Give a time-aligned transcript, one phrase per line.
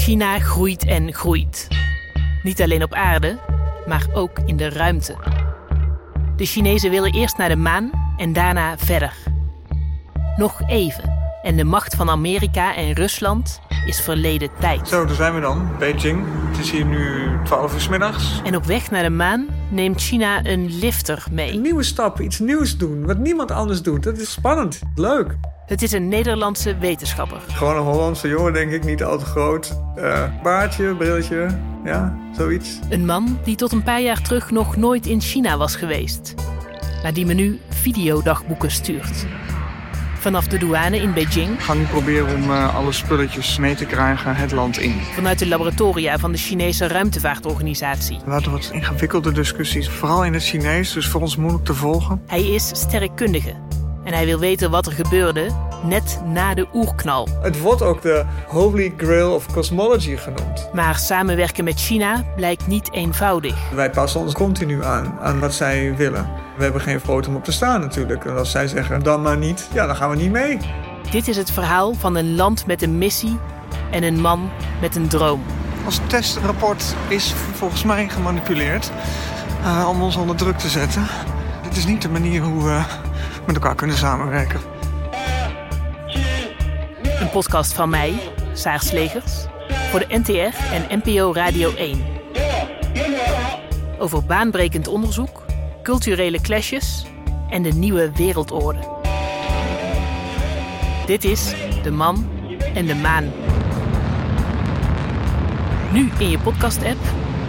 [0.00, 1.68] China groeit en groeit.
[2.42, 3.38] Niet alleen op aarde,
[3.86, 5.16] maar ook in de ruimte.
[6.36, 9.12] De Chinezen willen eerst naar de maan en daarna verder.
[10.36, 14.88] Nog even en de macht van Amerika en Rusland is verleden tijd.
[14.88, 15.68] Zo, daar zijn we dan.
[15.78, 16.24] Beijing.
[16.48, 18.40] Het is hier nu 12 uur 's middags.
[18.44, 21.52] En op weg naar de maan neemt China een lifter mee.
[21.52, 24.02] Een nieuwe stap, iets nieuws doen, wat niemand anders doet.
[24.02, 25.36] Dat is spannend, leuk.
[25.66, 27.40] Het is een Nederlandse wetenschapper.
[27.48, 29.78] Gewoon een Hollandse jongen, denk ik, niet al te groot.
[29.96, 31.48] Uh, baardje, brilletje,
[31.84, 32.78] ja, zoiets.
[32.88, 36.34] Een man die tot een paar jaar terug nog nooit in China was geweest.
[37.02, 39.26] Maar die me nu videodagboeken stuurt.
[40.20, 41.56] Vanaf de douane in Beijing.
[41.56, 45.00] We gaan nu proberen om uh, alle spulletjes mee te krijgen het land in.
[45.14, 48.18] Vanuit de laboratoria van de Chinese ruimtevaartorganisatie.
[48.24, 52.22] We hadden wat ingewikkelde discussies, vooral in het Chinees, dus voor ons moeilijk te volgen.
[52.26, 53.54] Hij is sterrenkundige
[54.04, 55.50] en hij wil weten wat er gebeurde
[55.82, 57.28] net na de oerknal.
[57.42, 60.68] Het wordt ook de Holy Grail of Cosmology genoemd.
[60.72, 63.70] Maar samenwerken met China blijkt niet eenvoudig.
[63.74, 66.28] Wij passen ons continu aan aan wat zij willen.
[66.56, 68.24] We hebben geen foto om op te staan natuurlijk.
[68.24, 70.58] En als zij zeggen dan maar niet, ja, dan gaan we niet mee.
[71.10, 73.38] Dit is het verhaal van een land met een missie
[73.90, 74.50] en een man
[74.80, 75.42] met een droom.
[75.84, 78.90] Ons testrapport is volgens mij gemanipuleerd
[79.62, 81.06] uh, om ons onder druk te zetten.
[81.62, 82.82] Dit is niet de manier hoe we
[83.46, 84.60] met elkaar kunnen samenwerken.
[87.30, 88.14] Een podcast van mij,
[88.52, 89.46] Saar Slegers,
[89.90, 92.02] voor de NTR en NPO Radio 1.
[93.98, 95.44] Over baanbrekend onderzoek,
[95.82, 97.06] culturele clashes
[97.50, 98.78] en de nieuwe wereldorde.
[101.06, 102.28] Dit is De Man
[102.74, 103.24] en de Maan.
[105.92, 107.00] Nu in je podcast-app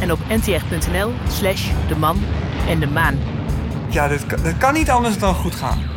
[0.00, 2.18] en op ntr.nl slash De Man
[2.68, 3.18] en de Maan.
[3.88, 5.93] Ja, dit kan niet anders dan goed gaan.